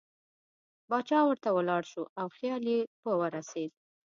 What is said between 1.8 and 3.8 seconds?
شو او خیال یې په ورسېد.